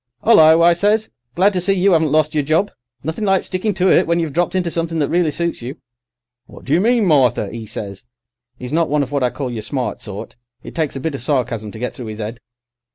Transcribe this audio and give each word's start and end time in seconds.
"'Ullo,' 0.25 0.63
I 0.63 0.73
says, 0.73 1.11
'glad 1.35 1.53
to 1.53 1.61
see 1.61 1.73
you 1.73 1.93
'aven't 1.93 2.11
lost 2.11 2.33
your 2.33 2.41
job. 2.43 2.71
Nothin' 3.03 3.23
like 3.23 3.43
stickin' 3.43 3.75
to 3.75 3.91
it, 3.91 4.07
when 4.07 4.19
you've 4.19 4.33
dropped 4.33 4.55
into 4.55 4.71
somethin' 4.71 4.97
that 4.97 5.09
really 5.09 5.29
suits 5.29 5.61
you.' 5.61 5.75
"'What 6.47 6.65
do 6.65 6.73
you 6.73 6.81
mean, 6.81 7.05
Martha?' 7.05 7.51
'e 7.53 7.67
says. 7.67 8.07
'E's 8.59 8.71
not 8.73 8.89
one 8.89 9.03
of 9.03 9.11
what 9.11 9.21
I 9.21 9.29
call 9.29 9.51
your 9.51 9.61
smart 9.61 10.01
sort. 10.01 10.37
It 10.63 10.73
takes 10.73 10.95
a 10.95 10.99
bit 10.99 11.13
of 11.13 11.21
sarcasm 11.21 11.69
to 11.69 11.77
get 11.77 11.93
through 11.93 12.07
'is 12.07 12.19
'ead. 12.19 12.39